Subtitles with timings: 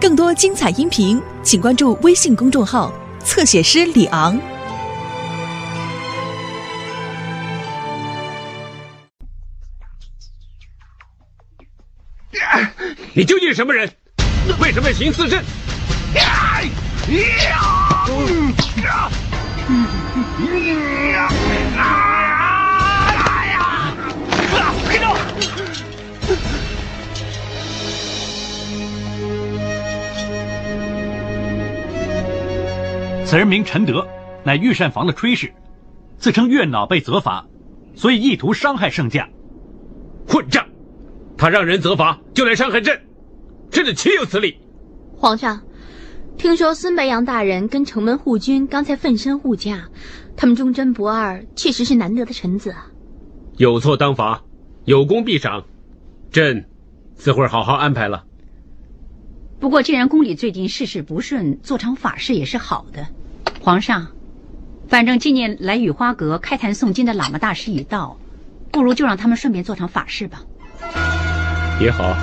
[0.00, 2.92] 更多精彩音频，请关注微信公众号
[3.24, 4.40] “侧写师李昂”。
[13.12, 13.90] 你究竟是什么人？
[14.60, 15.42] 为什么要行刺朕？
[33.28, 34.08] 此人名陈德，
[34.42, 35.52] 乃御膳房的炊事，
[36.16, 37.44] 自称月老被责罚，
[37.94, 39.28] 所以意图伤害圣驾。
[40.26, 40.66] 混账！
[41.36, 42.98] 他让人责罚，就来伤害朕，
[43.70, 44.56] 朕的岂有此理！
[45.14, 45.60] 皇上，
[46.38, 49.90] 听说孙白杨大人跟城门护军刚才奋身护驾，
[50.34, 52.86] 他们忠贞不二，确实是难得的臣子啊。
[53.58, 54.42] 有错当罚，
[54.86, 55.66] 有功必赏，
[56.30, 56.64] 朕
[57.14, 58.24] 自会好好安排了。
[59.60, 63.06] 不过，既然宫里最近事事不顺，做场法事也是好的。
[63.68, 64.06] 皇上，
[64.88, 68.18] 反正纪念来雨花阁开坛诵经的喇嘛大师已到，
[68.72, 70.40] 不如就让他们顺便做场法事吧。
[71.78, 72.16] 也好。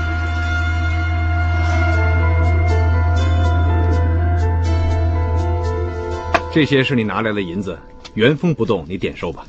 [6.52, 7.78] 这些是你拿来的银子，
[8.16, 9.46] 原封不动，你点收吧。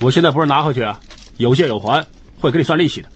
[0.00, 1.00] 我现在不是拿回去啊，
[1.38, 2.06] 有借有还，
[2.38, 3.08] 会给你算利息的。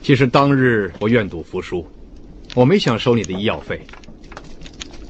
[0.00, 1.84] 其实当日我愿赌服输，
[2.58, 3.80] 我没想收你的医药费。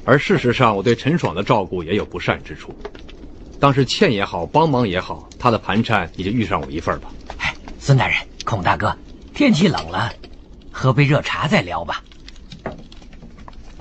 [0.05, 2.71] 而事实上，我对陈爽的照顾也有不善之处。
[3.59, 7.09] 当时欠也好，帮忙也好，他的盘缠你就遇上我一份吧。
[7.39, 8.95] 哎，孙大人、孔大哥，
[9.33, 10.13] 天气冷了，
[10.71, 12.03] 喝杯热茶再聊吧。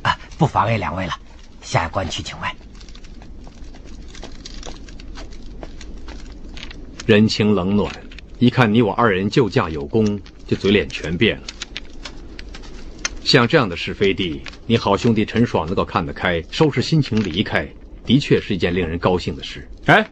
[0.00, 1.12] 啊，不妨碍两位了，
[1.60, 2.50] 下官去请外。
[7.04, 7.92] 人情冷暖，
[8.38, 11.42] 一看你我二人救驾有功，就嘴脸全变了。
[13.28, 17.68] 像这样的是非地，你好兄弟陈爽能够看得开，收拾心情离开，
[18.06, 19.68] 的确是一件令人高兴的事。
[19.84, 20.10] 哎，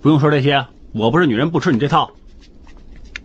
[0.00, 2.10] 不用说这些，我不是女人，不吃你这套。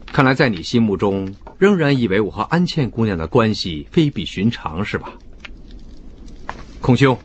[0.08, 5.14] 看来在你心目中，仍然以为我和安茜姑娘的关系非比寻常，是吧？
[6.82, 7.18] 孔兄，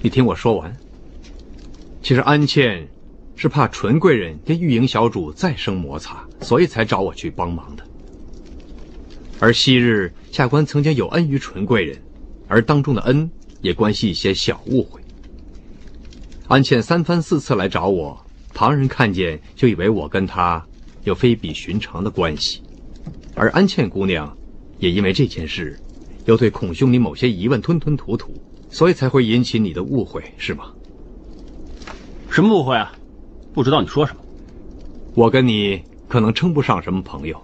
[0.00, 0.76] 你听我说完。
[2.02, 2.86] 其实安茜
[3.34, 7.84] 是怕纯贵人跟玉莹小主再生摩擦，所以才找我去帮忙的。
[9.42, 12.00] 而昔日下官曾经有恩于纯贵人，
[12.46, 13.28] 而当中的恩
[13.60, 15.00] 也关系一些小误会。
[16.46, 20.64] 安茜三番四次来找我，旁人看见就以为我跟她
[21.02, 22.62] 有非比寻常的关系，
[23.34, 24.32] 而安茜姑娘
[24.78, 25.76] 也因为这件事。
[26.26, 28.32] 又对孔兄你某些疑问吞吞吐吐，
[28.70, 30.72] 所以才会引起你的误会，是吗？
[32.30, 32.92] 什么误会啊？
[33.52, 34.22] 不知道你说什么。
[35.16, 37.42] 我跟你可能称不上什么朋友，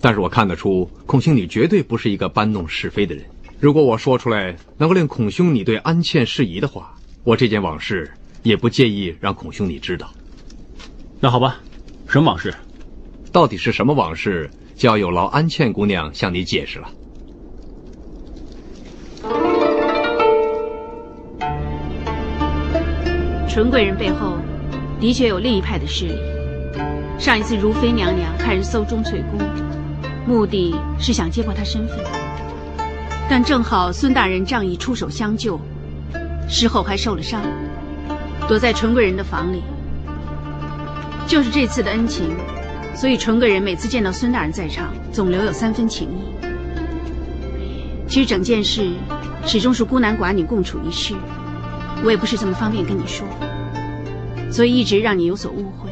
[0.00, 3.24] 但是我看得出孔兄你绝对不是一个搬弄是非的人。
[3.60, 6.94] 如果我说出来能够令孔兄你对安茜适宜的话，
[7.24, 8.10] 我这件往事
[8.42, 10.08] 也不介意让孔兄你知道。
[11.20, 11.58] 那好吧，
[12.08, 12.54] 什么往事？
[13.32, 16.88] 到底是什么往事，就要有劳安茜姑娘向你解释了。
[23.48, 24.38] 纯贵人背后
[25.00, 26.14] 的确有另一派的势力。
[27.18, 29.40] 上一次如妃娘娘派人搜钟粹宫，
[30.28, 31.96] 目的是想揭破他身份，
[33.30, 35.58] 但正好孙大人仗义出手相救，
[36.46, 37.40] 事后还受了伤，
[38.46, 39.62] 躲在纯贵人的房里。
[41.26, 42.26] 就是这次的恩情，
[42.94, 46.46] 所以纯贵人每次见到孙大人在场，总留有三分情意。
[48.06, 48.92] 其实整件事
[49.46, 51.14] 始终是孤男寡女共处一室，
[52.04, 53.26] 我也不是这么方便跟你说。
[54.52, 55.90] 所以一直让你有所误会，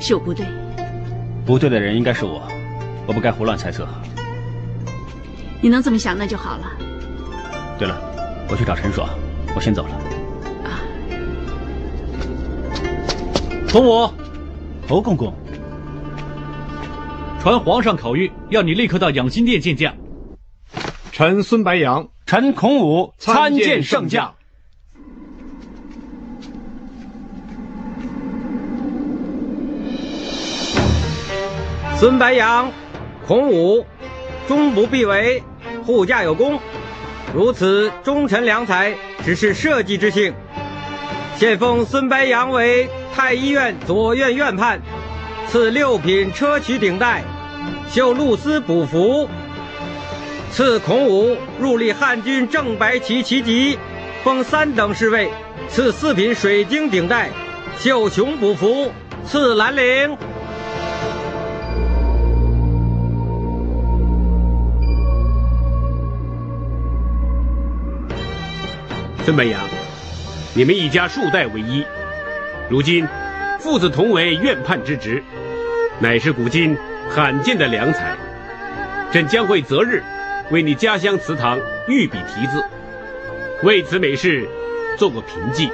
[0.00, 0.46] 是我不对。
[1.44, 2.48] 不对的人应该是我，
[3.06, 3.86] 我不该胡乱猜测。
[5.60, 6.72] 你能这么想，那就好了。
[7.78, 8.00] 对了，
[8.48, 9.08] 我去找陈爽，
[9.54, 9.94] 我先走了。
[10.64, 10.80] 啊，
[13.68, 14.10] 从武，
[14.88, 15.32] 侯公公，
[17.40, 19.94] 传皇上口谕，要你立刻到养心殿见驾。
[21.12, 24.32] 臣孙白杨，臣孔武参见圣驾。
[31.98, 32.70] 孙白杨，
[33.26, 33.84] 孔武，
[34.46, 35.42] 终不必为，
[35.84, 36.60] 护驾有功。
[37.34, 38.94] 如此忠臣良才，
[39.24, 40.32] 只是社稷之幸。
[41.36, 44.80] 现封孙白杨为太医院左院院判，
[45.48, 47.24] 赐六品砗磲顶戴，
[47.90, 49.28] 绣露丝补服。
[50.52, 53.76] 赐孔武入立汉军正白旗旗级，
[54.22, 55.28] 封三等侍卫，
[55.68, 57.30] 赐四品水晶顶戴，
[57.76, 58.92] 绣琼补服，
[59.26, 60.16] 赐兰陵。
[69.26, 69.60] 孙白杨，
[70.54, 71.84] 你们一家数代为一，
[72.70, 73.04] 如今
[73.58, 75.20] 父子同为院判之职，
[75.98, 76.76] 乃是古今
[77.10, 78.16] 罕见的良才。
[79.10, 80.00] 朕将会择日
[80.52, 81.58] 为你家乡祠堂
[81.88, 82.62] 御笔题字，
[83.64, 84.48] 为此美事
[84.96, 85.72] 做个凭记。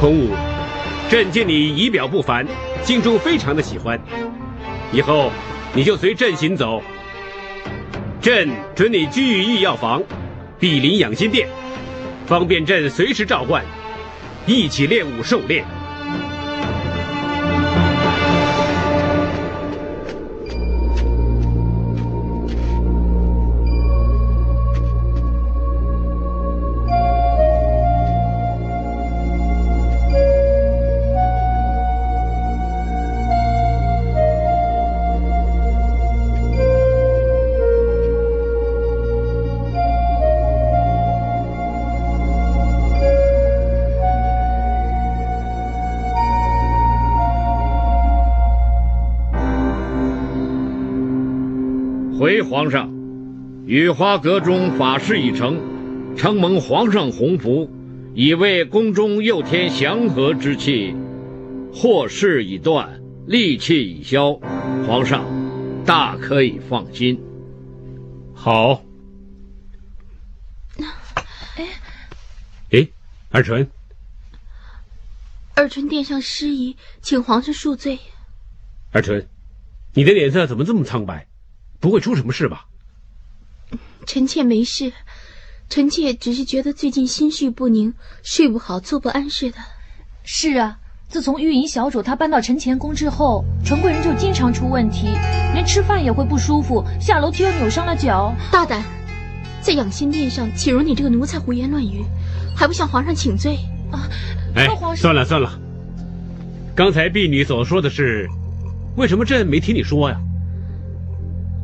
[0.00, 0.30] 孔武，
[1.10, 2.46] 朕见你仪表不凡，
[2.82, 4.00] 心中非常的喜欢。
[4.92, 5.30] 以后
[5.74, 6.82] 你就随朕行走。
[8.20, 10.02] 朕准你居于御药房，
[10.58, 11.48] 毗邻养心殿，
[12.26, 13.64] 方便朕随时召唤，
[14.46, 15.64] 一起练武狩猎。
[52.34, 52.92] 回皇上，
[53.64, 57.70] 雨花阁中法事已成，承蒙皇上洪福，
[58.12, 60.96] 以为宫中又添祥和之气。
[61.72, 64.34] 祸事已断，戾气已消，
[64.84, 65.24] 皇上
[65.86, 67.22] 大可以放心。
[68.34, 68.82] 好。
[71.56, 71.68] 哎，
[72.72, 72.88] 哎，
[73.30, 73.70] 二纯，
[75.54, 77.96] 二纯殿上失仪，请皇上恕罪。
[78.90, 79.24] 二纯，
[79.92, 81.28] 你的脸色怎么这么苍白？
[81.84, 82.64] 不会出什么事吧？
[84.06, 84.90] 臣妾没事，
[85.68, 87.92] 臣妾只是觉得最近心绪不宁，
[88.22, 89.58] 睡不好，坐不安似的。
[90.22, 90.78] 是啊，
[91.10, 95.08] 自从御营小主她搬到承乾宫之后，纯贵人就经常出问题，
[95.52, 98.34] 连吃饭也会不舒服，下楼梯又扭伤了脚。
[98.50, 98.82] 大胆，
[99.60, 102.02] 在养心殿上岂容你这个奴才胡言乱语，
[102.56, 103.58] 还不向皇上请罪
[103.92, 104.08] 啊？
[104.54, 104.66] 哎，
[104.96, 105.60] 算了算了，
[106.74, 108.26] 刚才婢女所说的是，
[108.96, 110.18] 为什么朕没听你说呀？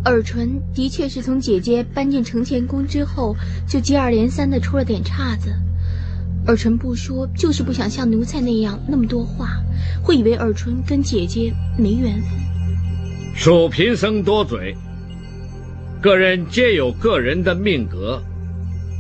[0.05, 3.37] 尔淳的确是从姐姐搬进承乾宫之后，
[3.69, 5.53] 就接二连三的出了点岔子。
[6.47, 9.63] 尔淳不说，就是不想像奴才那样那么多话，
[10.03, 12.31] 会以为尔淳跟姐姐没缘分。
[13.37, 14.75] 恕贫僧多嘴，
[16.01, 18.23] 个人皆有个人的命格，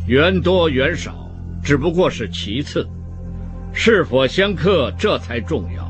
[0.06, 1.30] 缘多缘少
[1.64, 2.86] 只不过是其次，
[3.72, 5.89] 是否相克这才重要。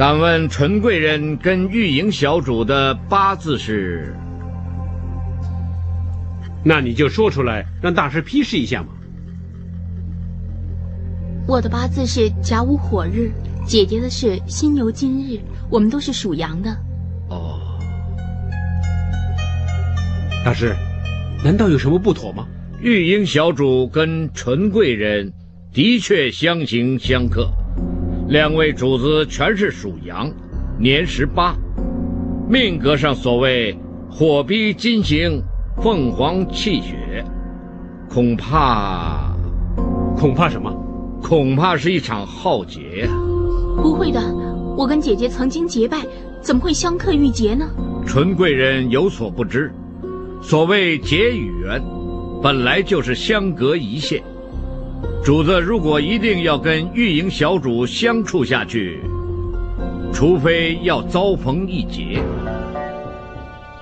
[0.00, 4.16] 敢问纯贵人跟玉莹小主的八字是？
[6.64, 8.88] 那你就说出来，让大师批示一下嘛。
[11.46, 13.30] 我的八字是甲午火日，
[13.66, 15.38] 姐姐的是辛酉金日，
[15.68, 16.74] 我们都是属羊的。
[17.28, 17.60] 哦，
[20.42, 20.74] 大师，
[21.44, 22.46] 难道有什么不妥吗？
[22.80, 25.30] 玉英小主跟纯贵人
[25.74, 27.52] 的确相形相克。
[28.30, 30.32] 两位主子全是属羊，
[30.78, 31.52] 年十八，
[32.48, 33.76] 命格上所谓
[34.08, 35.42] 火逼金星，
[35.82, 37.24] 凤凰泣血，
[38.08, 39.34] 恐怕，
[40.16, 40.72] 恐怕什么？
[41.20, 43.08] 恐怕是一场浩劫呀！
[43.82, 44.20] 不会的，
[44.76, 45.98] 我跟姐姐曾经结拜，
[46.40, 47.68] 怎么会相克遇劫呢？
[48.06, 49.72] 纯贵人有所不知，
[50.40, 51.82] 所谓劫与缘，
[52.40, 54.22] 本来就是相隔一线。
[55.22, 59.02] 主子如果一定要跟御营小主相处下去，
[60.14, 62.22] 除非要遭逢一劫，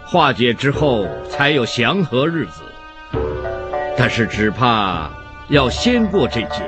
[0.05, 2.63] 化解之后才有祥和日子。
[3.97, 5.09] 但是只怕
[5.49, 6.63] 要先过这劫，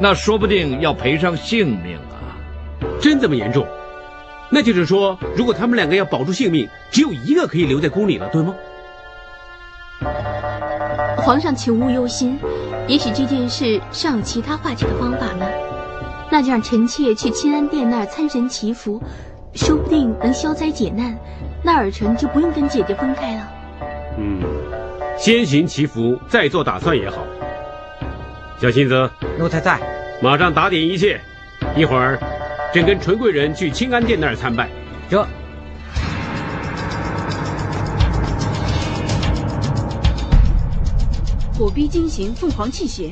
[0.00, 2.34] 那说不定要赔上性命啊！
[3.00, 3.64] 真这么严重？
[4.50, 8.54] 那就是说，如果他们两个要保住性命，只有一个可以留在宫里了，对吗？
[11.18, 12.38] 皇上，请勿忧心。
[12.88, 15.46] 也许这件事尚有其他化解的方法呢，
[16.30, 19.02] 那就让臣妾去清安殿那儿参神祈福，
[19.54, 21.16] 说不定能消灾解难，
[21.64, 23.48] 那尔臣就不用跟姐姐分开了。
[24.18, 24.40] 嗯，
[25.18, 27.18] 先行祈福，再做打算也好。
[28.60, 29.80] 小心子，奴才在，
[30.22, 31.20] 马上打点一切，
[31.76, 32.18] 一会儿
[32.72, 34.68] 朕跟纯贵人去清安殿那儿参拜。
[35.10, 35.26] 这。
[41.58, 43.10] 火逼金行，凤凰泣血。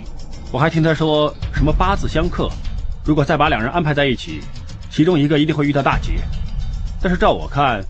[0.53, 2.47] 我还听他说什么八字相克，
[3.03, 4.43] 如果再把两人安排在一起，
[4.91, 6.21] 其中一个一定会遇到大劫。
[7.01, 7.83] 但是照我看，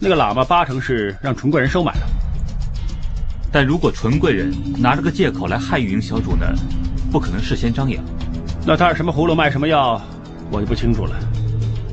[0.00, 2.00] 那个喇嘛八成是让纯贵人收买了。
[3.52, 6.44] 但如果纯贵人拿着个借口来害玉莹小主呢？
[7.12, 8.02] 不可能事先张扬。
[8.66, 10.00] 那他是什么葫芦卖什么药？
[10.50, 11.14] 我就不清楚了。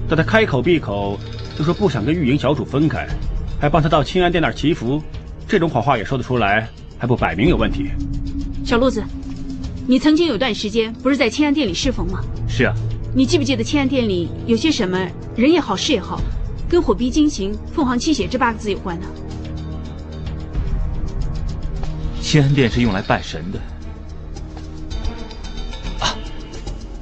[0.09, 1.19] 但他开口闭口
[1.55, 3.07] 就说不想跟玉莹小主分开，
[3.61, 4.99] 还帮他到清安殿那儿祈福，
[5.47, 7.91] 这种谎话也说得出来，还不摆明有问题？
[8.65, 9.03] 小路子，
[9.85, 12.19] 你曾经有段时间不是在清安殿里侍奉吗？
[12.47, 12.73] 是啊。
[13.15, 16.19] 你记不记得清安殿里有些什么人也好，事也好，
[16.69, 19.07] 跟火逼金行、凤凰泣血这八个字有关呢？
[22.21, 23.59] 清安殿是用来拜神的。
[25.99, 26.13] 啊，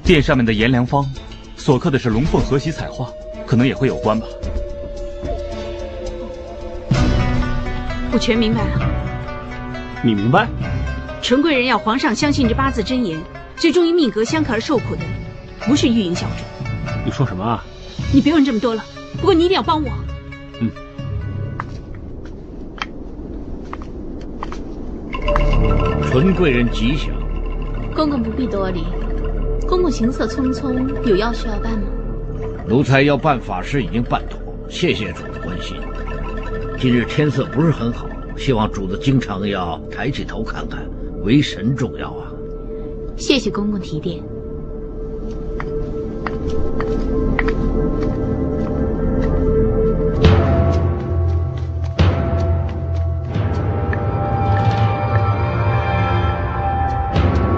[0.03, 1.03] 殿上面的阎良方
[1.57, 3.09] 所刻的是龙凤和喜彩画，
[3.47, 4.27] 可能也会有关吧。
[8.11, 8.94] 我全明白了。
[10.05, 10.47] 你明白？
[11.19, 13.19] 纯贵人要皇上相信这八字真言，
[13.55, 15.01] 最终因命格相克而受苦的，
[15.61, 16.43] 不是玉莹小主。
[17.03, 17.65] 你说什么啊？
[18.13, 18.85] 你别问这么多了。
[19.17, 19.89] 不过你一定要帮我。
[20.59, 20.69] 嗯。
[26.03, 27.09] 纯贵人吉祥。
[27.95, 28.85] 公公不必多礼。
[29.67, 31.87] 公公行色匆匆，有要事要办吗？
[32.67, 35.75] 奴才要办法事已经办妥，谢谢主子关心。
[36.77, 38.05] 今日天色不是很好，
[38.37, 40.87] 希望主子经常要抬起头看看，
[41.23, 42.31] 为神重要啊。
[43.17, 44.21] 谢谢公公提点。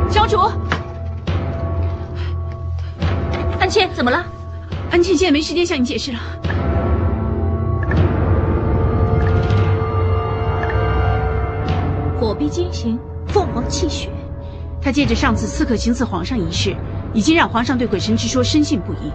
[0.10, 0.38] 小主，
[3.60, 4.26] 安茜怎么了？
[4.90, 6.20] 安茜现在没时间向你解释了。
[13.28, 14.10] 凤凰泣血。
[14.80, 16.76] 他借着上次刺客行刺皇上一事，
[17.14, 19.12] 已经让皇上对鬼神之说深信不疑，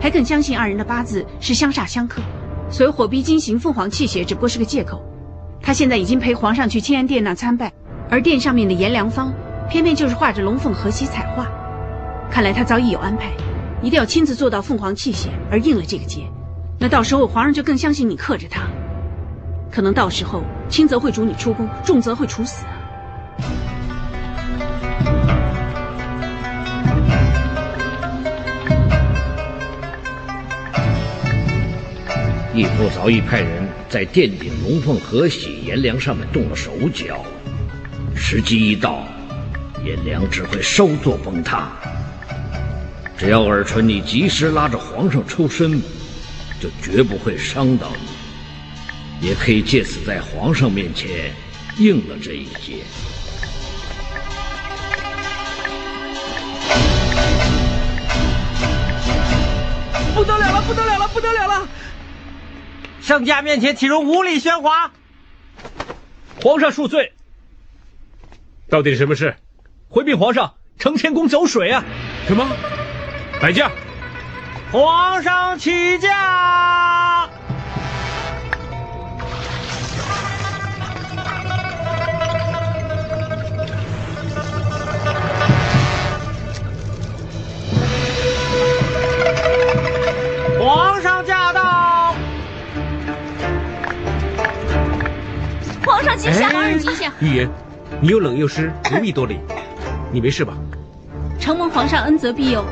[0.00, 2.20] 还更相信二人的八字是相煞相克。
[2.68, 5.00] 所以火逼金行、凤凰泣血只不过是个借口。
[5.62, 7.72] 他现在已经陪皇上去清安殿那参拜，
[8.10, 9.32] 而殿上面的阎良方，
[9.70, 11.46] 偏偏就是画着龙凤和玺彩画。
[12.30, 13.30] 看来他早已有安排，
[13.80, 16.22] 一定要亲自做到凤凰泣血而应了这个劫。
[16.78, 18.62] 那到时候皇上就更相信你克着他，
[19.70, 22.66] 可能到时候轻则会逐你出宫，重则会处死。
[32.54, 37.24] 义父早已派人在殿顶龙凤和玺阎良上面动了手脚，
[38.14, 39.04] 时机一到，
[39.84, 41.72] 阎良只会稍作崩塌。
[43.18, 45.82] 只要尔淳你及时拉着皇上抽身，
[46.60, 47.90] 就绝不会伤到
[49.20, 51.32] 你，也可以借此在皇上面前
[51.76, 52.84] 应了这一劫。
[60.14, 61.68] 不得了了，不得了了，不得了了！
[63.04, 64.90] 圣驾面前岂容无礼喧哗？
[66.42, 67.12] 皇上恕罪。
[68.70, 69.36] 到底什么事？
[69.90, 71.84] 回禀皇上，承乾宫走水啊！
[72.26, 72.48] 什么？
[73.42, 73.70] 摆驾！
[74.72, 77.03] 皇上起驾！
[97.20, 97.50] 玉言，
[98.00, 99.38] 你又冷又湿，不必多礼。
[100.12, 100.54] 你没事吧？
[101.40, 102.64] 承蒙皇上恩泽庇佑，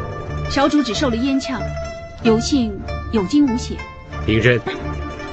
[0.49, 1.61] 小主只受了烟呛，
[2.22, 2.72] 有幸
[3.11, 3.76] 有惊无险。
[4.25, 4.61] 平身。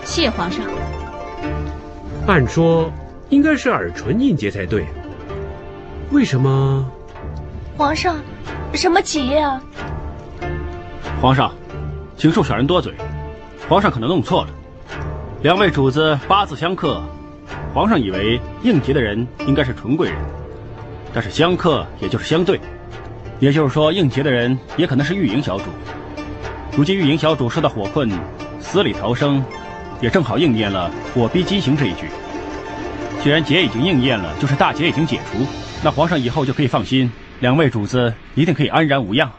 [0.03, 0.65] 谢皇上。
[2.25, 2.91] 按说
[3.29, 4.85] 应该是耳唇应节才对，
[6.11, 6.85] 为什么？
[7.77, 8.17] 皇上，
[8.73, 9.61] 什么节啊？
[11.21, 11.53] 皇上，
[12.17, 12.93] 请恕小人多嘴，
[13.67, 14.49] 皇上可能弄错了。
[15.43, 17.01] 两位主子八字相克，
[17.73, 20.17] 皇上以为应节的人应该是纯贵人，
[21.13, 22.59] 但是相克也就是相对，
[23.39, 25.65] 也就是说应节的人也可能是玉营小主。
[26.75, 28.09] 如今玉营小主受到火困，
[28.59, 29.43] 死里逃生，
[30.01, 32.07] 也正好应验了“火逼金行”这一句。
[33.21, 35.45] 既然劫已经应验了，就是大劫已经解除，
[35.83, 39.29] 那皇上以后就可以放心，两位主子一定可以安然无恙。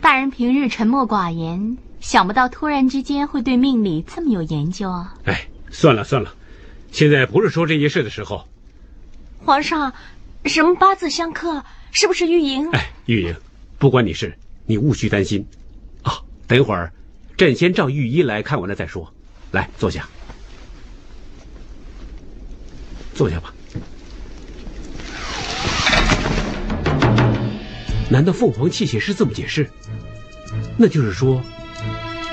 [0.00, 5.14] 大人平日沉默寡言，想不到突然之间会对命理这么有研究啊！
[5.26, 6.32] 哎，算了算了，
[6.92, 8.48] 现在不是说这些事的时候。
[9.44, 9.92] 皇上，
[10.44, 11.64] 什么八字相克？
[11.92, 12.70] 是不是玉莹？
[12.70, 13.34] 哎，玉莹，
[13.78, 15.46] 不关你事，你勿需担心。
[16.02, 16.92] 啊，等一会儿，
[17.36, 19.12] 朕先召御医来看完了再说。
[19.50, 20.08] 来，坐下。
[23.14, 23.52] 坐下吧。
[28.10, 29.68] 难道凤凰泣血是这么解释？
[30.76, 31.42] 那就是说，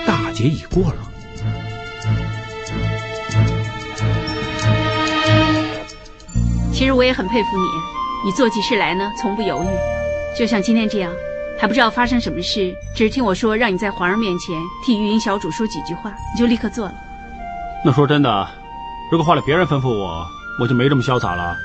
[0.05, 1.11] 大劫已过了。
[6.77, 7.67] 其实我也很佩服你，
[8.23, 9.67] 你做起事来呢从不犹豫，
[10.37, 11.11] 就像今天这样，
[11.59, 14.55] 还不知道发生什么事，只是听我说让你在皇上面前
[14.85, 16.93] 替玉英小主说几句话，你就立刻做了。
[17.83, 18.47] 那说真的，
[19.11, 20.23] 如果换了别人吩咐我，
[20.59, 21.57] 我就没这么潇洒了。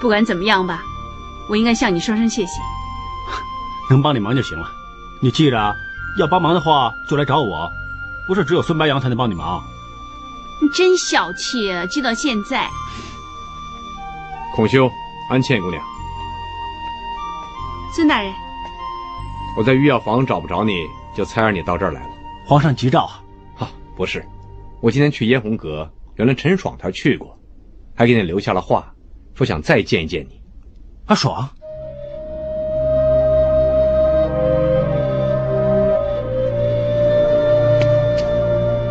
[0.00, 0.82] 不管怎么样吧，
[1.48, 2.60] 我应该向你说声谢谢。
[3.88, 4.68] 能帮你忙就行了。
[5.22, 5.76] 你记着，
[6.18, 7.70] 要帮忙的话就来找我，
[8.26, 9.62] 不是只有孙白杨才能帮你忙。
[10.60, 12.68] 你真小气，啊，记到现在。
[14.54, 14.90] 孔兄，
[15.30, 15.80] 安茜姑娘，
[17.94, 18.32] 孙大人，
[19.56, 22.10] 我在御药房找不着你，就猜着你到这儿来了。
[22.44, 23.22] 皇上急召啊！
[23.58, 24.26] 啊，不是，
[24.80, 27.38] 我今天去嫣红阁，原来陈爽他去过，
[27.94, 28.92] 还给你留下了话，
[29.34, 30.40] 说想再见一见你。
[31.06, 31.48] 阿爽。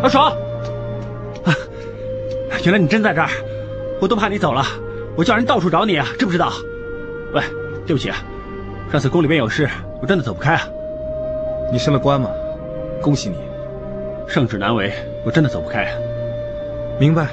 [0.02, 0.34] 阿爽，
[2.64, 3.28] 原来你真在这儿，
[4.00, 4.64] 我都怕你走了，
[5.16, 6.52] 我叫人到处找你啊，知不知道？
[7.32, 7.42] 喂，
[7.86, 8.16] 对不起啊，
[8.90, 9.68] 上次宫里边有事，
[10.00, 10.68] 我真的走不开啊。
[11.72, 12.30] 你升了官吗？
[13.00, 13.36] 恭喜你。
[14.26, 14.92] 圣旨难违，
[15.24, 15.88] 我真的走不开。
[16.98, 17.28] 明白。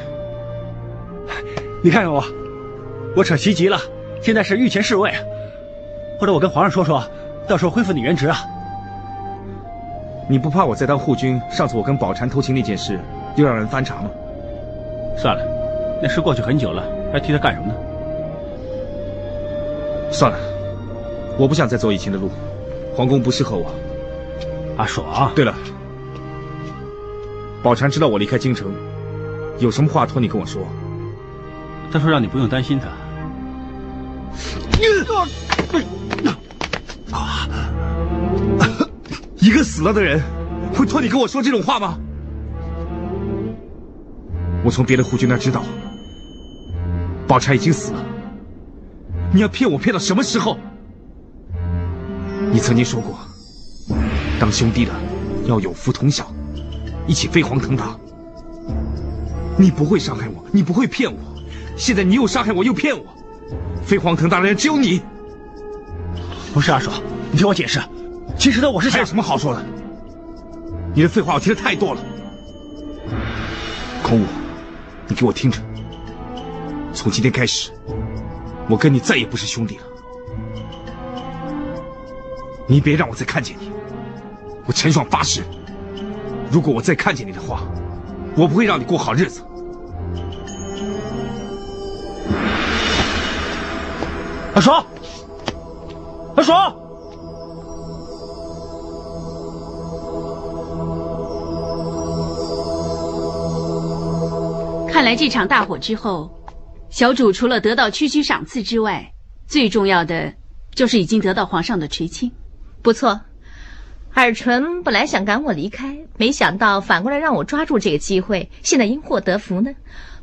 [1.83, 2.23] 你看看我，
[3.15, 3.77] 我扯旗级了，
[4.21, 5.11] 现在是御前侍卫，
[6.19, 7.03] 或者我跟皇上说说，
[7.47, 8.37] 到时候恢复你原职啊。
[10.27, 11.41] 你不怕我再当护军？
[11.51, 12.99] 上次我跟宝蟾偷情那件事，
[13.35, 14.09] 又让人翻查吗？
[15.17, 15.43] 算了，
[16.01, 17.73] 那事过去很久了，还提它干什么呢？
[20.11, 20.37] 算了，
[21.37, 22.29] 我不想再走以前的路，
[22.95, 23.73] 皇宫不适合我。
[24.77, 25.53] 阿爽，对了，
[27.63, 28.71] 宝蟾知道我离开京城，
[29.59, 30.61] 有什么话托你跟我说。
[31.91, 32.87] 他说让你不用担心他。
[39.37, 40.21] 一个死了的人，
[40.73, 41.97] 会托你跟我说这种话吗？
[44.65, 45.61] 我从别的护军那知道，
[47.27, 48.03] 宝钗已经死了。
[49.31, 50.57] 你要骗我骗到什么时候？
[52.51, 53.19] 你曾经说过，
[54.39, 54.91] 当兄弟的
[55.45, 56.25] 要有福同享，
[57.05, 57.95] 一起飞黄腾达。
[59.55, 61.19] 你不会伤害我，你不会骗我。
[61.77, 63.05] 现在你又伤害我，又骗我，
[63.85, 64.99] 飞黄腾达的人只有你。
[66.55, 66.99] 不是阿爽，
[67.31, 67.79] 你听我解释。
[68.35, 69.63] 其实呢，我是还有什么好说的？
[70.95, 72.01] 你的废话我听的太多了。
[74.01, 74.25] 孔武，
[75.07, 75.59] 你给我听着，
[76.93, 77.71] 从今天开始，
[78.69, 79.83] 我跟你再也不是兄弟了。
[82.67, 83.71] 你别让我再看见你。
[84.65, 85.43] 我陈爽发誓，
[86.51, 87.61] 如果我再看见你的话，
[88.35, 89.45] 我不会让你过好日子。
[94.55, 94.83] 阿爽，
[96.35, 96.84] 阿爽。
[104.95, 106.33] 看来这场大火之后，
[106.89, 109.05] 小主除了得到区区赏赐之外，
[109.45, 110.33] 最重要的
[110.73, 112.31] 就是已经得到皇上的垂青。
[112.81, 113.19] 不错，
[114.13, 119.69] 尔淳本来想赶我离开，没想到反过来让我抓住这个机会，现在因祸得福呢。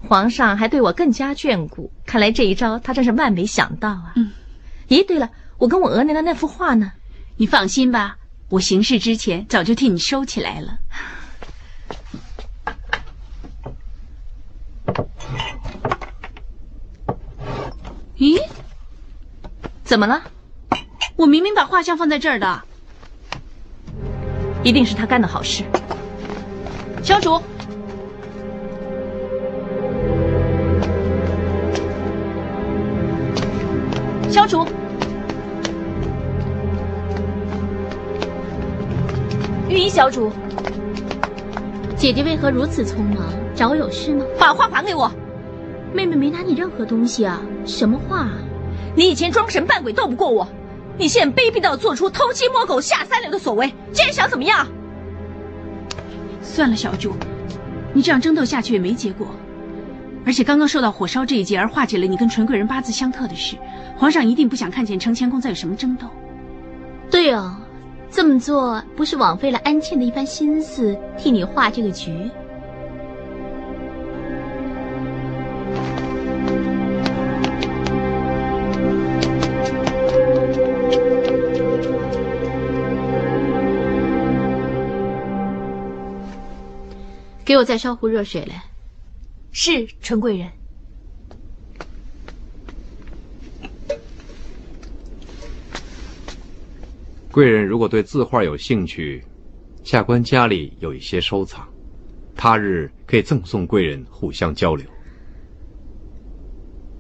[0.08, 4.14] 皇上还对我更加眷顾，看来这一招他真是万没想到啊。
[4.16, 4.30] 嗯，
[4.88, 6.90] 咦，对了，我跟我额娘的那幅画呢？
[7.36, 8.16] 你放心吧，
[8.48, 10.78] 我行事之前早就替你收起来了。
[18.16, 18.38] 咦，
[19.84, 20.22] 怎么了？
[21.16, 22.62] 我明明把画像放在这儿的，
[24.62, 25.64] 一定是他干的好事。
[27.02, 27.40] 小主，
[34.30, 34.66] 小主，
[39.68, 40.30] 御医小主，
[41.96, 43.41] 姐姐为何如此匆忙？
[43.62, 44.24] 找我有事吗？
[44.40, 45.08] 把画还给我。
[45.94, 47.40] 妹妹没拿你任何东西啊！
[47.64, 48.28] 什么话？
[48.96, 50.48] 你以前装神扮鬼斗不过我，
[50.98, 54.66] 你现在卑鄙到做出偷鸡摸狗下三流的所为，这人想怎么样？
[56.42, 57.12] 算了，小主，
[57.92, 59.28] 你这样争斗下去也没结果。
[60.26, 63.56] 而且刚刚受到火烧这一劫而化解了你跟纯贵人八字相特的事，
[63.96, 66.08] 皇上一定不想看见承乾宫再有什么争斗。
[67.08, 67.54] 对哦，
[68.10, 72.28] 这么做不是枉费了安茜的一番心思，替你画这个局。
[87.52, 88.64] 给我再烧壶热水来。
[89.50, 90.50] 是，陈贵人。
[97.30, 99.22] 贵人如果对字画有兴趣，
[99.84, 101.68] 下官家里有一些收藏，
[102.34, 104.86] 他日可以赠送贵人互相交流。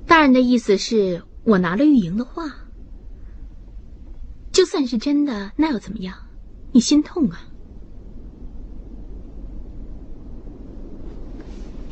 [0.06, 2.44] 大人的意思是我拿了玉莹的画？
[4.52, 6.14] 就算是真的，那又怎么样？
[6.72, 7.48] 你心痛啊！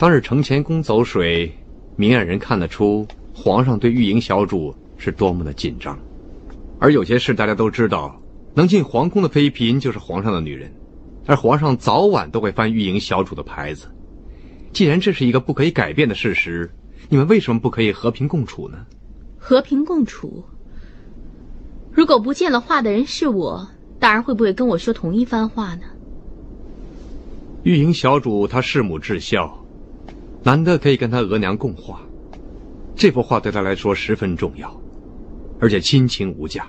[0.00, 1.52] 当日承乾宫走水，
[1.94, 5.98] 明眼人看得出皇上对玉莹小主是多么的紧张。
[6.78, 8.18] 而有些事大家都知道，
[8.54, 10.72] 能进皇宫的妃嫔就是皇上的女人，
[11.26, 13.88] 而皇上早晚都会翻玉莹小主的牌子。
[14.72, 16.70] 既然这是一个不可以改变的事实，
[17.10, 18.78] 你们为什么不可以和平共处呢？
[19.36, 20.42] 和平共处。
[21.92, 25.82] 如果不见了画的人是我，大人会不会跟我说同一番话呢？
[27.64, 29.59] 玉莹小主她弑母至孝。
[30.42, 32.00] 难得可以跟他额娘共话，
[32.96, 34.74] 这幅画对他来说十分重要，
[35.60, 36.66] 而且亲情无价。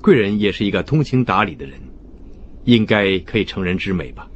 [0.00, 1.78] 贵人也是一个通情达理的人，
[2.64, 4.26] 应该可以成人之美吧？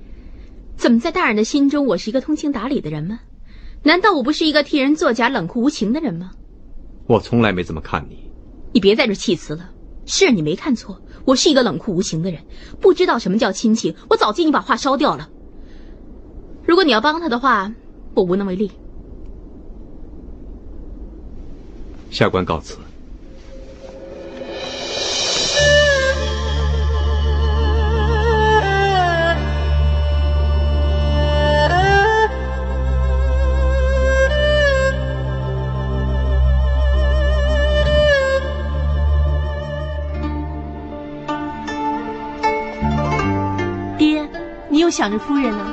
[0.77, 3.21] 怎么在大人的心中，我是一个通情达理的人吗？
[3.83, 6.33] 难道我不是一个替人作假、冷酷无情的人吗？
[7.07, 8.31] 我从来没这么看你。
[8.73, 9.71] 你别在这气词了。
[10.05, 12.43] 是你没看错，我是一个冷酷无情的人，
[12.81, 13.95] 不知道什么叫亲情。
[14.09, 15.31] 我早替你把画烧掉了。
[16.67, 17.73] 如果你要帮他的话。
[18.15, 18.71] 我无能为力。
[22.11, 22.77] 下官告辞。
[43.97, 44.29] 爹，
[44.69, 45.65] 你又想着夫人呢？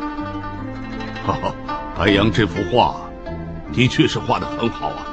[1.25, 1.55] 哈哈。
[1.97, 2.95] 白杨这幅画，
[3.73, 5.07] 的确是画的很好啊。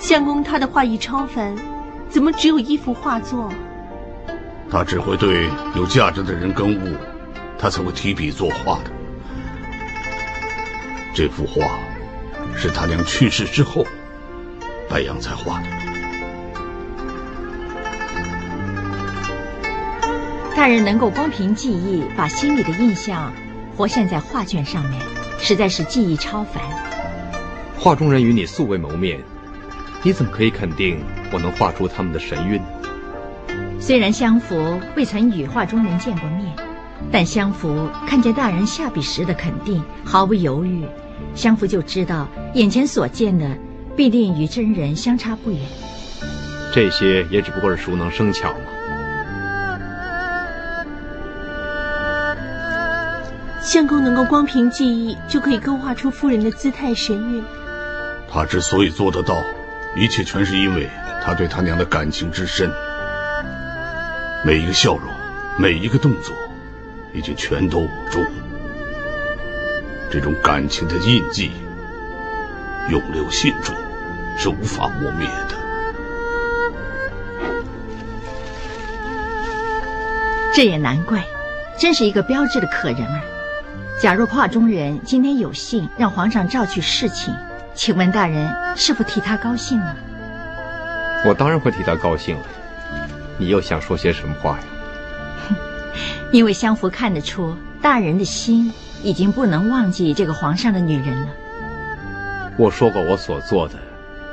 [0.00, 1.54] 相公他的画艺超凡，
[2.08, 3.48] 怎么只有一幅画作？
[4.68, 6.96] 他只会对有价值的人跟物，
[7.56, 8.90] 他才会提笔作画的。
[11.14, 11.78] 这幅画，
[12.56, 13.86] 是他娘去世之后，
[14.88, 15.66] 白杨才画的。
[20.56, 23.32] 大人能够光凭记忆把心里的印象
[23.76, 25.00] 活现在画卷上面。
[25.40, 26.62] 实在是技艺超凡。
[27.78, 29.18] 画中人与你素未谋面，
[30.02, 30.98] 你怎么可以肯定
[31.32, 32.60] 我能画出他们的神韵？
[33.80, 36.54] 虽然相福未曾与画中人见过面，
[37.10, 40.84] 但相福看见大人下笔时的肯定，毫不犹豫，
[41.34, 43.56] 相福就知道眼前所见的
[43.96, 45.58] 必定与真人相差不远。
[46.72, 48.58] 这些也只不过是熟能生巧嘛。
[53.70, 57.44] 相公能够光凭记忆就可以勾画出夫人的姿态神韵，
[58.28, 59.44] 他之所以做得到，
[59.94, 60.90] 一切全是因为
[61.22, 62.68] 他对他娘的感情之深。
[64.44, 65.08] 每一个笑容，
[65.56, 66.34] 每一个动作，
[67.12, 68.20] 已经全都捂住。
[70.10, 71.52] 这种感情的印记，
[72.90, 73.72] 永留心中，
[74.36, 75.54] 是无法磨灭的。
[80.52, 81.24] 这也难怪，
[81.78, 83.20] 真是一个标致的可人儿。
[84.00, 87.34] 假若画中人今天有幸让皇上召去侍寝，
[87.74, 89.94] 请问大人是否替他高兴呢？
[91.26, 92.42] 我当然会替他高兴了。
[93.36, 94.64] 你又想说些什么话呀？
[96.32, 101.28] 因为相福看得出大人的心已经不能忘记这个皇上的女人了。
[102.56, 103.74] 我说过，我所做的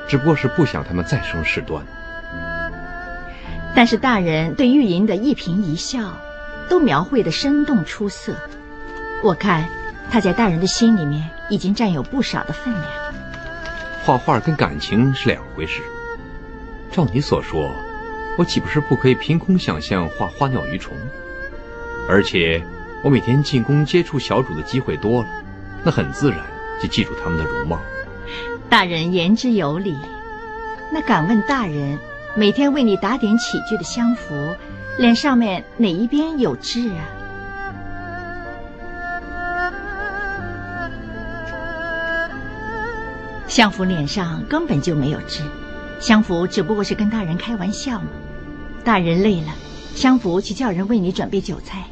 [0.08, 1.84] 只不过是不想他们再生事端。
[3.76, 6.18] 但是大人对玉莹的一颦一笑，
[6.70, 8.34] 都描绘的生动出色。
[9.24, 9.68] 我看，
[10.12, 12.86] 他在大人的心里面已经占有不少的分量。
[14.04, 15.82] 画画跟感情是两回事。
[16.92, 17.70] 照你所说，
[18.38, 20.94] 我岂不是不可以凭空想象画花鸟鱼虫？
[22.08, 22.64] 而且，
[23.04, 25.28] 我每天进宫接触小主的机会多了，
[25.84, 26.40] 那很自然
[26.82, 27.80] 就记住他们的容貌。
[28.70, 29.98] 大人言之有理。
[30.94, 31.98] 那敢问大人，
[32.34, 34.56] 每天为你打点起居的相福，
[34.98, 37.04] 脸上面哪一边有痣啊？
[43.58, 45.42] 相福脸上根本就没有痣，
[46.00, 48.06] 相福只不过是跟大人开玩笑嘛。
[48.84, 49.48] 大人累了，
[49.96, 51.84] 相福去叫人为你准备酒菜。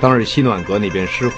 [0.00, 1.34] 当日西暖阁那边失火，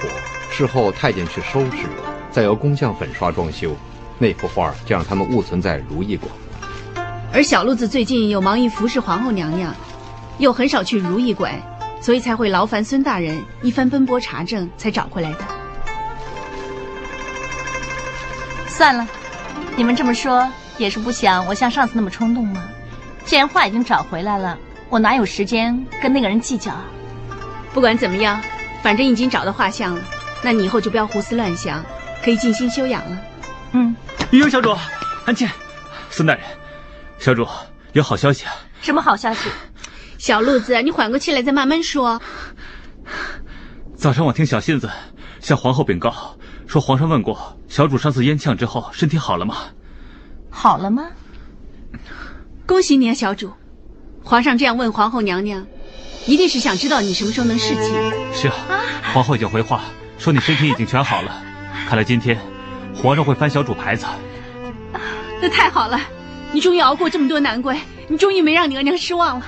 [0.51, 1.87] 事后太监去收拾。
[2.35, 3.77] 再由工匠粉刷装修，
[4.18, 6.29] 那幅画就让他们误存在如意馆。
[7.33, 9.73] 而小路子最近又忙于服侍皇后娘娘，
[10.38, 11.53] 又很少去如意馆，
[12.01, 15.38] 所以才会劳烦孙大人一番奔波查证，才找回来的。
[18.66, 19.07] 算了，
[19.77, 20.44] 你们这么说
[20.77, 22.64] 也是不想我像上次那么冲动吗？
[23.25, 26.85] 既然画已经找回来了，我哪有时间跟那个人计较啊？
[27.73, 28.42] 不管怎么样，
[28.83, 30.03] 反正已经找到画像了，
[30.42, 31.85] 那你以后就不要胡思乱想，
[32.25, 33.21] 可以静心修养了。
[33.73, 33.95] 嗯，
[34.31, 34.75] 玉英小主，
[35.27, 35.47] 安静，
[36.09, 36.43] 孙大人，
[37.19, 37.47] 小主
[37.93, 38.53] 有好消息啊！
[38.81, 39.51] 什么好消息？
[40.17, 42.21] 小路子，你缓过气来再慢慢说。
[43.95, 44.91] 早上我听小信子
[45.41, 46.35] 向皇后禀告，
[46.67, 49.57] 说皇上问过小主上次烟呛之后身体好了吗？
[50.49, 51.09] 好了吗？
[52.65, 53.53] 恭喜你啊，小主！
[54.23, 55.67] 皇上这样问皇后娘娘，
[56.27, 57.85] 一定是想知道你什么时候能侍寝。
[58.33, 58.81] 是啊，
[59.13, 59.83] 皇后已经回话
[60.17, 61.43] 说你身体已经全好了，
[61.87, 62.38] 看来今天
[62.94, 64.07] 皇上会翻小主牌子。
[65.40, 66.01] 那太好了，
[66.53, 69.47] 你终于熬过这么多难关，你终于没让你额娘失望了。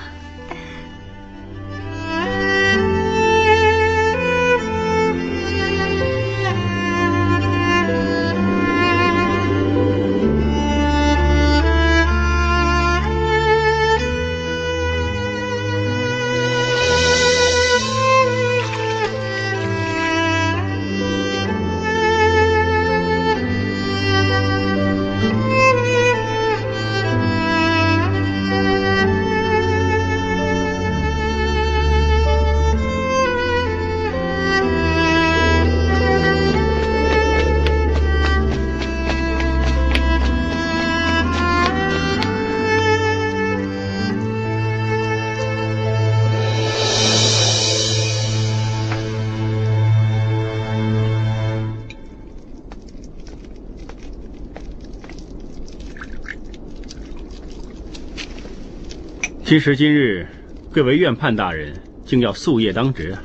[59.47, 60.27] 今时今日，
[60.73, 61.73] 贵为院判大人，
[62.05, 63.17] 竟要夙夜当值。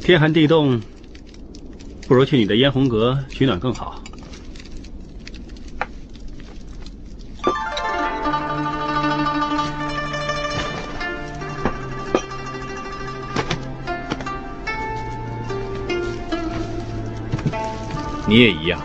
[0.00, 0.80] 天寒地冻，
[2.08, 4.02] 不如去你的嫣红阁取暖更好。
[18.26, 18.80] 你也一样，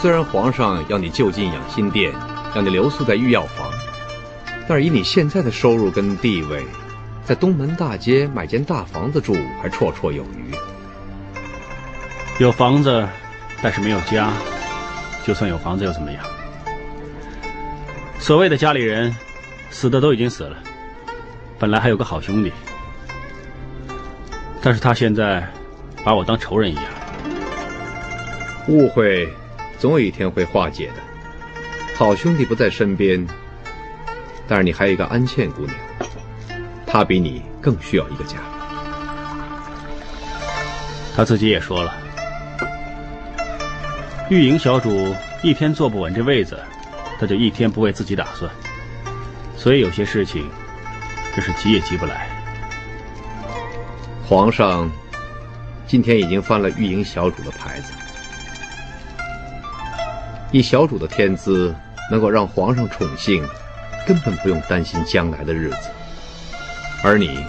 [0.00, 2.12] 虽然皇上要你就近养心殿，
[2.54, 3.67] 让你留宿在御药房，
[4.68, 6.62] 但是以你现在的收入跟地位，
[7.24, 10.54] 在东门大街买间大房子住还绰绰有余。
[12.38, 13.08] 有房子，
[13.62, 14.30] 但是没有家，
[15.26, 16.22] 就算有房子又怎么样？
[18.18, 19.16] 所谓的家里人，
[19.70, 20.58] 死的都已经死了，
[21.58, 22.52] 本来还有个好兄弟，
[24.60, 25.48] 但是他现在
[26.04, 26.84] 把我当仇人一样。
[28.68, 29.26] 误会
[29.78, 30.94] 总有一天会化解的。
[31.96, 33.26] 好兄弟不在身边，
[34.48, 35.76] 但是你还有一个安茜姑娘，
[36.86, 38.38] 她比你更需要一个家。
[41.14, 41.92] 她自己也说了，
[44.30, 46.58] 玉莹小主一天坐不稳这位子，
[47.20, 48.50] 她就一天不为自己打算，
[49.56, 50.48] 所以有些事情
[51.36, 52.28] 真是急也急不来。
[54.26, 54.90] 皇上
[55.86, 57.92] 今天已经翻了玉莹小主的牌子。
[60.52, 61.74] 以小主的天资，
[62.10, 63.44] 能够让皇上宠幸，
[64.08, 65.90] 根本不用担心将来的日子。
[67.04, 67.44] 而你，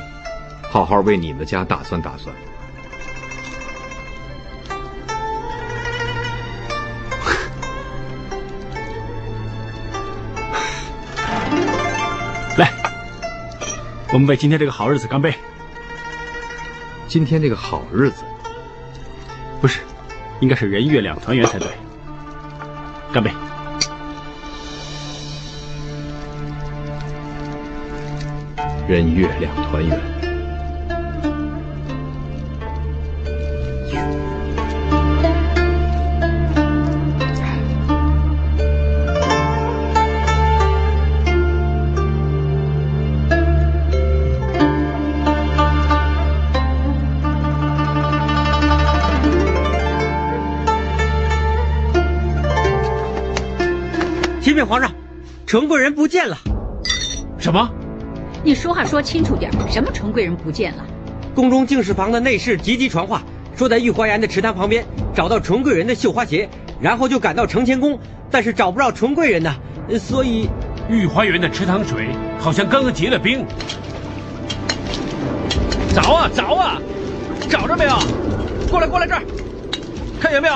[0.69, 2.35] 好好为你们的家打算打算。
[12.57, 12.69] 来，
[14.11, 15.33] 我们为今天这个好日子干杯。
[17.07, 18.25] 今天这个好日子，
[19.61, 19.79] 不是，
[20.41, 21.69] 应该是人月两团圆才对。
[23.13, 23.31] 干杯！
[28.89, 29.99] 人月两团圆。
[54.41, 54.91] 启禀皇上，
[55.45, 56.35] 程贵人不见了。
[57.37, 57.69] 什么？
[58.43, 60.85] 你说话说清楚点，什么纯贵人不见了？
[61.35, 63.21] 宫中净室房的内侍急急传话，
[63.55, 66.49] 说在御花园的池塘旁边找到纯贵人的绣花鞋，
[66.79, 67.99] 然后就赶到承乾宫，
[68.31, 69.53] 但是找不着纯贵人呢，
[69.99, 70.49] 所以
[70.89, 72.07] 御花园的池塘水
[72.39, 73.45] 好像刚刚结了冰。
[75.93, 76.81] 找啊找啊，
[77.49, 77.97] 找着没有？
[78.69, 79.21] 过来过来这儿，
[80.19, 80.55] 看见没有？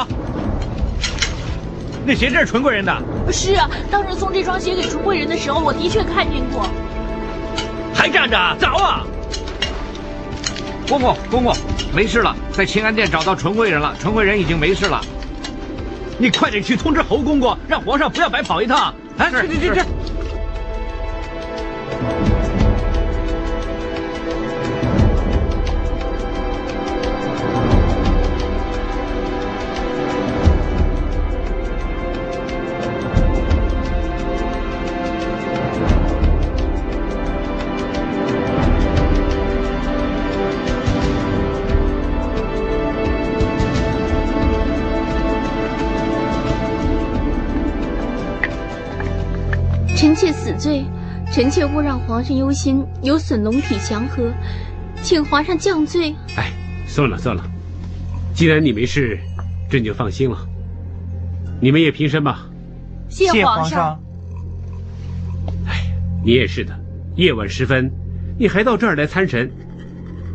[2.05, 2.95] 那鞋真是纯贵人的。
[3.31, 6.65] 是啊，当时送这双鞋给纯贵人的时候，我的确看见过。
[7.93, 8.37] 还站着？
[8.59, 9.05] 走啊！
[10.87, 11.55] 公公，公公，
[11.93, 15.01] 没事了，在秦安殿找到纯贵人了，纯贵人已经没事了。
[16.17, 18.93] 你快点去通知侯公公，让皇上不要白跑一趟。
[19.17, 19.81] 哎，去去去去！
[50.53, 50.85] 死罪，
[51.31, 54.31] 臣妾勿让皇上忧心，有损龙体祥和，
[55.01, 56.15] 请皇上降罪。
[56.37, 56.51] 哎，
[56.87, 57.43] 算了算了，
[58.35, 59.19] 既然你没事，
[59.69, 60.37] 朕就放心了。
[61.59, 62.47] 你们也平身吧。
[63.09, 63.99] 谢皇上。
[65.65, 65.91] 哎，
[66.23, 66.79] 你也是的，
[67.15, 67.91] 夜晚时分，
[68.37, 69.51] 你还到这儿来参神，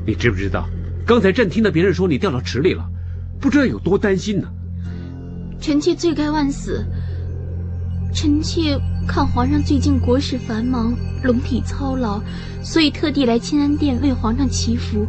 [0.04, 0.68] 你知不知道？
[1.06, 2.84] 刚才朕听到别人说你掉到池里了，
[3.40, 4.48] 不知道有多担心呢。
[5.60, 6.84] 臣妾罪该万死。
[8.12, 12.20] 臣妾看皇上最近国事繁忙，龙体操劳，
[12.62, 15.06] 所以特地来清安殿为皇上祈福。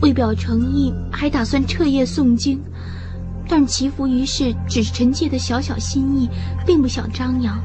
[0.00, 2.60] 为表诚意，还打算彻夜诵经。
[3.48, 6.28] 但祈福于事只是臣妾的小小心意，
[6.66, 7.62] 并不想张扬，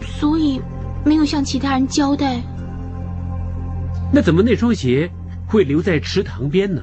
[0.00, 0.60] 所以
[1.04, 2.40] 没有向其他人交代。
[4.12, 5.10] 那怎么那双鞋？
[5.46, 6.82] 会留在池塘边呢。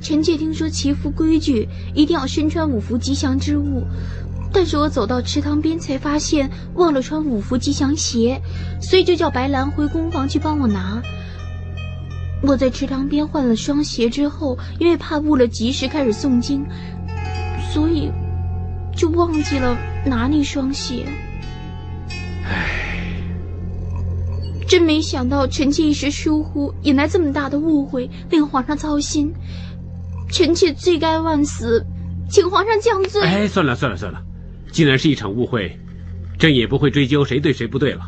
[0.00, 3.84] 臣妾听说祈福规矩一定要身穿五福吉祥之物，
[4.54, 8.40] 但是我走到池塘边才发现忘了穿五福吉祥鞋，
[8.80, 11.02] 所以就叫白兰回宫房去帮我拿。
[12.40, 16.64] 我在池塘边换了双鞋之后，因为怕误了吉时开始诵经，
[17.72, 18.12] 所以
[18.96, 21.04] 就忘记了拿那双鞋。
[22.46, 22.80] 唉
[24.68, 29.32] 真没想到，臣妾一时疏忽，引来这么大的误会，令皇上操心。
[30.30, 31.84] 臣妾罪该万死，
[32.30, 33.20] 请皇上降罪。
[33.22, 34.20] 哎，算了算了算了，
[34.74, 35.78] 既然是一场误会，
[36.36, 38.00] 朕也不会追究谁对谁不对了。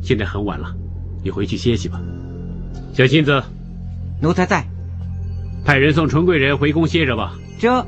[0.00, 0.72] 现在很晚了，
[1.24, 2.00] 你回去歇息吧。
[2.94, 3.42] 小心子，
[4.22, 4.64] 奴才在。
[5.64, 7.34] 派人送纯贵人回宫歇着吧。
[7.58, 7.84] 这，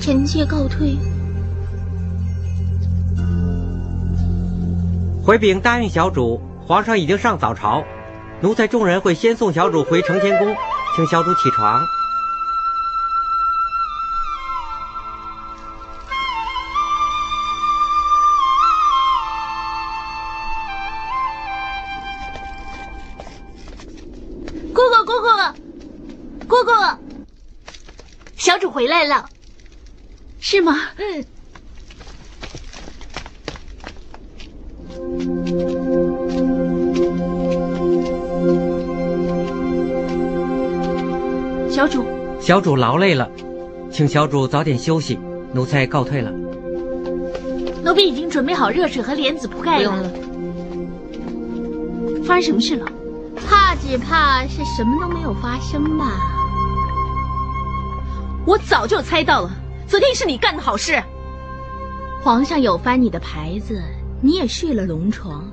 [0.00, 0.96] 臣妾告退。
[5.22, 7.84] 回禀答应小主，皇上已经上早朝，
[8.40, 10.56] 奴才众人会先送小主回承乾宫，
[10.96, 11.80] 请小主起床。
[30.50, 30.72] 是吗？
[30.96, 31.22] 嗯。
[41.70, 42.02] 小主，
[42.40, 43.30] 小主劳累了，
[43.90, 45.18] 请小主早点休息，
[45.52, 46.30] 奴才告退了。
[47.84, 49.90] 奴婢已经准备好热水和莲子铺盖了。
[49.90, 50.10] 不用了。
[52.24, 52.86] 发生什么事了？
[53.36, 56.06] 怕只怕是什么都没有发生吧。
[58.46, 59.50] 我早就猜到了，
[59.88, 61.02] 昨天是你干的好事。
[62.22, 63.82] 皇上有翻你的牌子。
[64.20, 65.48] 你也睡了龙床，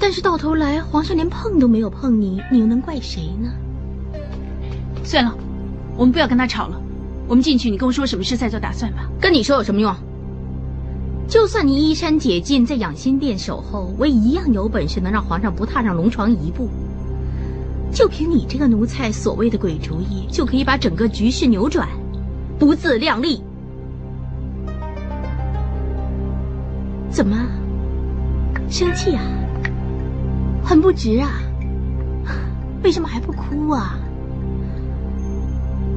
[0.00, 3.48] 但是到头来皇上连碰都没有碰你，你又能怪谁呢？
[5.04, 5.32] 算了，
[5.96, 6.78] 我们不要跟他吵了，
[7.28, 9.08] 我们进去，你跟我说什么事再做打算吧。
[9.20, 9.94] 跟你说有什么用？
[11.28, 16.68] 就算你衣衫解禁，在养心殿守候，我一样有本事能让皇上不踏上龙床一步。
[17.92, 21.88] 就凭你这个奴才所谓的鬼主意，就可以把整个局势扭转，
[22.58, 23.40] 不自量力？
[27.14, 27.36] 怎么？
[28.68, 29.22] 生气啊，
[30.64, 31.30] 很不值啊！
[32.82, 33.96] 为什么还不哭啊？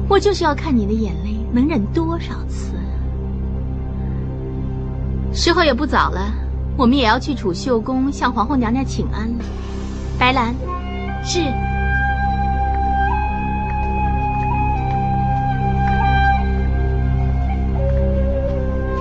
[0.08, 2.72] 我就是要看你的眼泪能忍多少次。
[5.32, 6.32] 时候也不早了，
[6.76, 9.44] 我们也要去储秀宫向皇后娘娘请安了。
[10.20, 10.54] 白兰，
[11.24, 11.40] 是。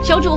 [0.03, 0.35] 小主。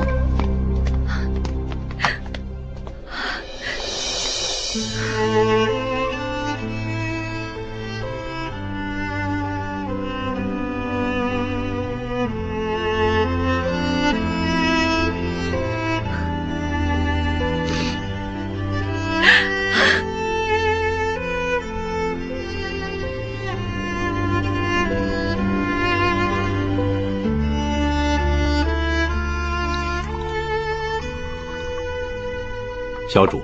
[33.13, 33.43] 小主，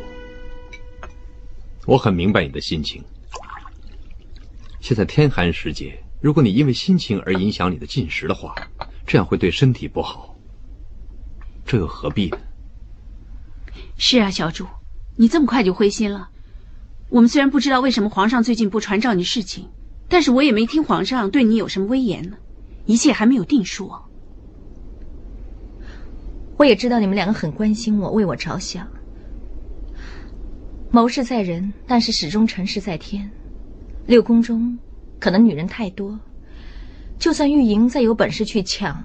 [1.86, 3.02] 我很明白你的心情。
[4.78, 8.54] 现在天寒时节，如果你因为心情而影响你的进食的话，
[9.04, 10.36] 这样会对身体不好。
[11.64, 12.38] 这又何必呢？
[13.98, 14.64] 是啊，小主，
[15.16, 16.28] 你这么快就灰心了。
[17.08, 19.64] 我们虽然不知道为什么皇上最近不传召你侍寝，
[20.08, 22.36] 但是我也没听皇上对你有什么威严呢。
[22.84, 23.90] 一切还没有定数。
[26.56, 28.86] 我也知道你们两个很关心我，为我着想。
[30.96, 33.30] 谋事在人，但是始终成事在天。
[34.06, 34.78] 六宫中
[35.20, 36.18] 可能女人太多，
[37.18, 38.98] 就算玉莹再有本事去抢，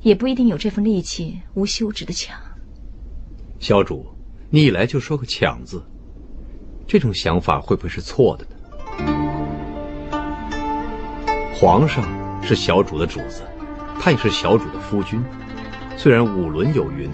[0.00, 2.34] 也不一定有这份力气无休止的抢。
[3.58, 4.06] 小主，
[4.48, 5.84] 你一来就说个抢字，
[6.86, 8.56] 这种想法会不会是错的呢？
[11.52, 12.02] 皇上
[12.42, 13.42] 是小主的主子，
[14.00, 15.22] 他也是小主的夫君。
[15.98, 17.10] 虽然五伦有云，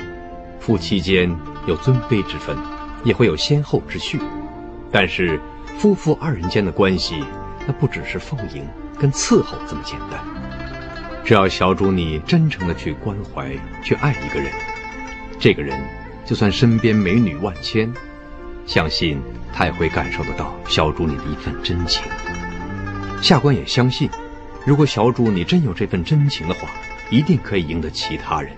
[0.61, 1.29] 夫妻间
[1.67, 2.57] 有尊卑之分，
[3.05, 4.21] 也会有先后之序，
[4.91, 5.41] 但是
[5.79, 7.25] 夫妇二人间的关系，
[7.67, 8.67] 那不只是奉迎
[8.99, 10.21] 跟伺候这么简单。
[11.25, 13.51] 只要小主你真诚的去关怀、
[13.83, 14.51] 去爱一个人，
[15.39, 15.79] 这个人
[16.25, 17.93] 就算身边美女万千，
[18.67, 19.21] 相信
[19.53, 22.03] 他也会感受得到小主你的一份真情。
[23.21, 24.11] 下官也相信，
[24.67, 26.69] 如果小主你真有这份真情的话，
[27.09, 28.53] 一定可以赢得其他人，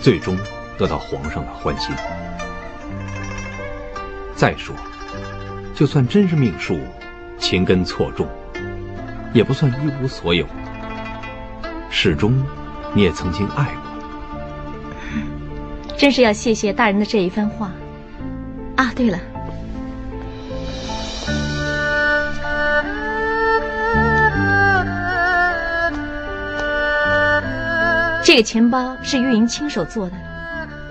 [0.00, 0.36] 最终
[0.76, 1.94] 得到皇上的欢心。
[4.38, 4.72] 再说，
[5.74, 6.78] 就算真是命数，
[7.40, 8.24] 情根错种，
[9.34, 10.46] 也不算一无所有。
[11.90, 12.40] 始终，
[12.94, 13.82] 你也曾经爱过。
[15.96, 17.72] 真是要谢谢大人的这一番话。
[18.76, 19.18] 啊，对了，
[28.22, 30.14] 这个钱包是玉莹亲手做的，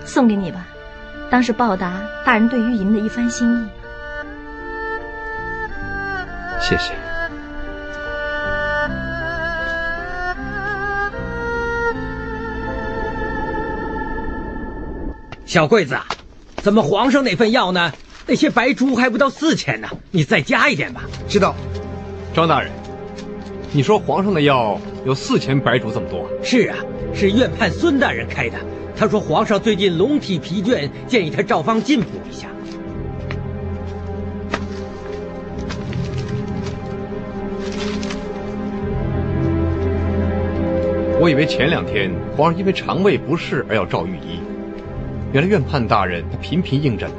[0.04, 0.68] 送给你吧，
[1.30, 3.68] 当是报答大人对玉莹的一番心意。
[6.60, 6.94] 谢谢。
[15.46, 15.98] 小桂子，
[16.58, 17.92] 怎么皇上那份药呢？
[18.26, 21.04] 那些白珠还不到四千呢，你再加一点吧。
[21.28, 21.56] 知道。
[22.34, 22.72] 张大人，
[23.72, 26.30] 你说皇上的药有四千白珠这么多？
[26.44, 26.76] 是啊，
[27.14, 28.58] 是院判孙大人开的。
[28.98, 32.48] 他说皇上最近龙体疲倦，建议他照方进补一下。
[41.22, 44.40] 我以为前两天皇上因为肠胃不适而要召御医。
[45.32, 47.18] 原来院判大人他频频应诊呢。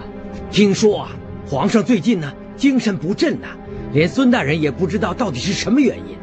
[0.50, 1.10] 听说啊，
[1.46, 3.46] 皇上最近呢精神不振呐，
[3.92, 6.17] 连孙大人也不知道到底是什么原因。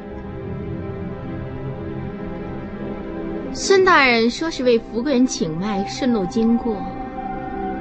[3.58, 6.76] 孙大人说是为福贵人请脉，顺路经过，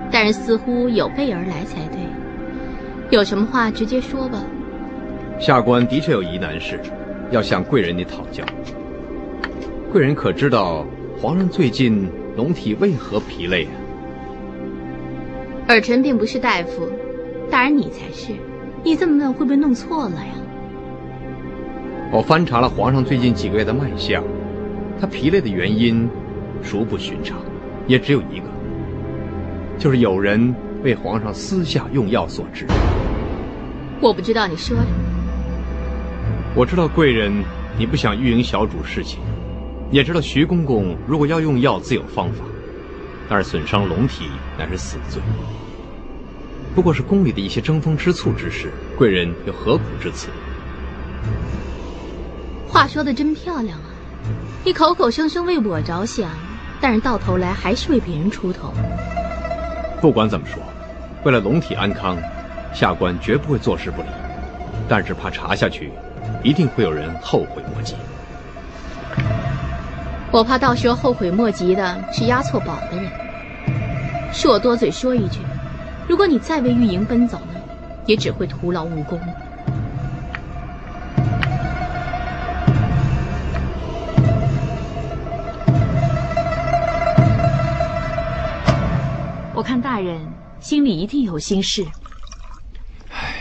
[0.09, 1.99] 但是似乎有备而来才对。
[3.11, 4.41] 有什么话直接说吧。
[5.41, 6.79] 下官的确有疑难事，
[7.33, 8.45] 要向贵人你讨教。
[9.93, 10.87] 贵人可知道
[11.20, 13.75] 皇上最近龙体为何疲累啊？
[15.66, 16.89] 尔臣并不是大夫，
[17.51, 18.33] 大人你才是。
[18.85, 20.35] 你这么问会不会弄错了呀？
[22.12, 24.22] 我翻查了皇上最近几个月的脉象，
[25.01, 26.09] 他疲累的原因
[26.62, 27.38] 殊不寻常，
[27.86, 28.47] 也只有一个，
[29.78, 32.66] 就是有人为皇上私下用药所致。
[34.01, 34.88] 我不知道你说什么。
[36.55, 37.32] 我知道贵人
[37.78, 39.20] 你不想玉营小主事情，
[39.90, 42.45] 也知道徐公公如果要用药自有方法。
[43.26, 44.26] 但是损伤龙体
[44.59, 45.22] 乃是死罪，
[46.74, 50.28] 不过是宫里的一些争风吃醋之事，贵人又何苦至此？
[52.68, 53.93] 话说的真漂亮啊！
[54.64, 56.31] 你口口声声为我着想，
[56.81, 58.72] 但是到头来还是为别人出头。
[60.01, 60.62] 不管怎么说，
[61.25, 62.16] 为了龙体安康，
[62.72, 64.09] 下官绝不会坐视不理。
[64.89, 65.93] 但是怕查下去，
[66.43, 67.95] 一定会有人后悔莫及。
[70.31, 73.11] 我怕到时候后悔莫及的是押错宝的人。
[74.33, 75.39] 恕我多嘴说一句，
[76.09, 77.61] 如果你再为玉莹奔走呢，
[78.05, 79.18] 也只会徒劳无功。
[89.65, 90.21] 看大人
[90.61, 91.83] 心里一定有心事。
[93.11, 93.35] 唉，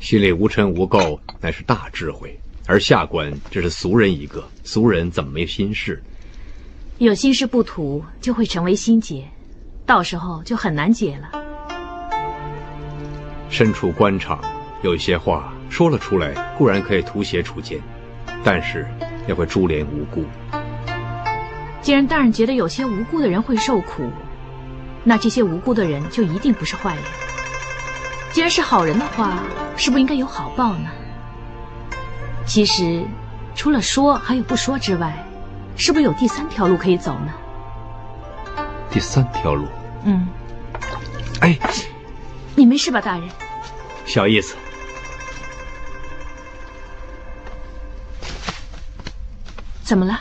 [0.00, 2.34] 心里无尘无垢，乃是大智慧。
[2.66, 6.02] 而下官只是俗人一个，俗人怎么没心事？
[6.98, 9.28] 有心事不吐，就会成为心结，
[9.84, 11.30] 到时候就很难解了。
[13.50, 14.42] 身处官场，
[14.82, 17.78] 有一些话说了出来，固然可以图邪除奸，
[18.42, 18.88] 但是
[19.28, 20.24] 也会株连无辜。
[21.82, 24.10] 既然大人觉得有些无辜的人会受苦，
[25.08, 27.04] 那这些无辜的人就一定不是坏人。
[28.32, 29.38] 既然是好人的话，
[29.76, 30.90] 是不是应该有好报呢？
[32.44, 33.06] 其实，
[33.54, 35.24] 除了说还有不说之外。
[35.78, 37.32] 是不是有第三条路可以走呢？
[38.90, 39.68] 第三条路？
[40.04, 40.26] 嗯。
[41.40, 41.58] 哎，
[42.54, 43.28] 你没事吧，大人？
[44.06, 44.56] 小意思。
[49.84, 50.18] 怎么了？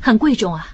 [0.00, 0.73] 很贵重啊！